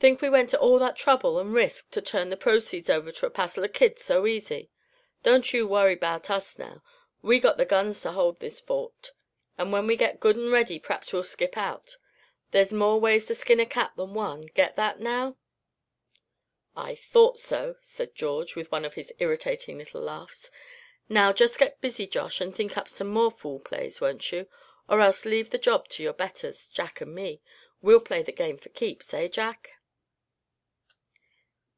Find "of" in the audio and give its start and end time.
18.84-18.94